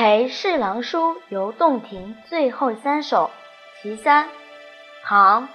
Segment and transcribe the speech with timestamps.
[0.00, 3.30] 陪侍郎书游洞庭最后三首
[3.82, 4.26] 其三，
[5.04, 5.42] 唐·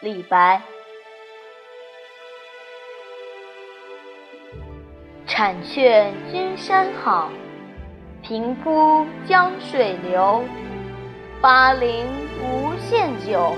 [0.00, 0.62] 李白。
[5.26, 7.28] 产却君山好，
[8.22, 10.42] 平铺江水流。
[11.42, 12.06] 巴陵
[12.42, 13.54] 无限酒，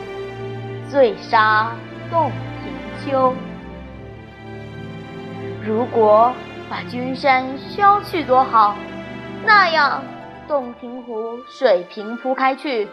[0.90, 1.70] 醉杀
[2.11, 2.32] 洞
[2.64, 3.32] 庭秋。
[5.64, 6.34] 如果
[6.68, 8.77] 把君山削去多好，
[9.45, 10.03] 那样
[10.49, 12.89] 洞庭湖水平铺开去，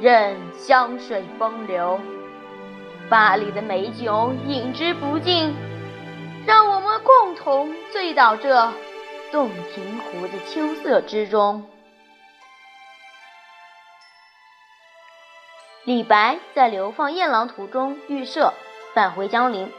[0.00, 2.00] 任湘水风流，
[3.08, 5.54] 巴黎的美酒饮之不尽。
[6.46, 8.70] 让我们共同醉倒这
[9.32, 11.64] 洞庭湖的秋色之中。
[15.84, 18.52] 李白在流放夜郎途中遇赦，
[18.94, 19.70] 返回江陵，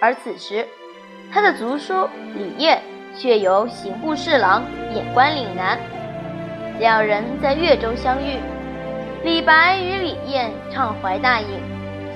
[0.00, 0.66] 而此时
[1.32, 2.80] 他的族叔李晔
[3.14, 5.78] 却由刑部侍郎贬官岭南，
[6.78, 8.38] 两人在越州相遇。
[9.24, 11.48] 李白与李艳畅怀大饮，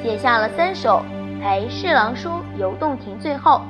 [0.03, 1.03] 写下了三首
[1.41, 3.19] 陪侍郎书游洞庭。
[3.19, 3.63] 最后。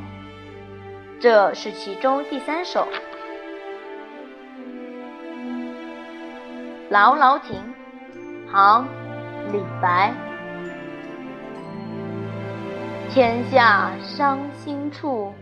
[1.21, 2.81] 这是其中第三首，
[6.89, 7.59] 《劳劳亭》，
[8.51, 8.85] 唐·
[9.53, 10.15] 李白。
[13.11, 15.35] 天下伤心处，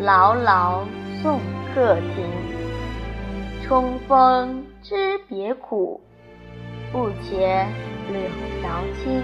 [0.00, 0.84] 劳劳
[1.22, 1.38] 送
[1.72, 2.69] 客亭。
[3.70, 6.00] 春风知别苦，
[6.90, 7.64] 不且
[8.10, 8.20] 柳
[8.60, 9.22] 条青。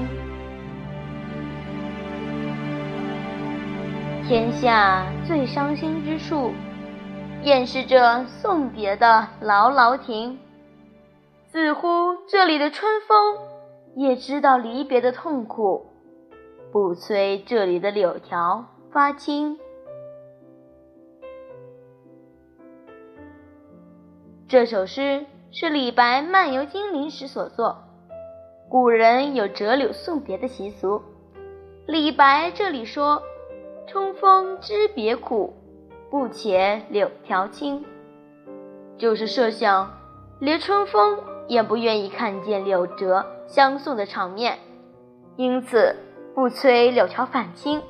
[4.28, 6.52] 天下最伤心之处，
[7.42, 10.38] 便是这送别的劳劳亭。
[11.50, 13.38] 似乎这里的春风
[13.96, 15.86] 也知道离别的痛苦，
[16.70, 19.58] 不催这里的柳条发青。
[24.48, 27.78] 这首诗是李白漫游金陵时所作。
[28.68, 31.02] 古人有折柳送别的习俗，
[31.86, 33.20] 李白这里说。
[33.88, 35.52] 春风知别苦，
[36.10, 37.84] 不且柳条青。
[38.98, 39.92] 就是设想，
[40.40, 41.18] 连春风
[41.48, 44.58] 也不愿意看见柳折相送的场面，
[45.36, 45.94] 因此
[46.34, 47.80] 不催柳条返青，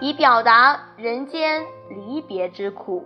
[0.00, 3.04] 以表达人间离别之苦。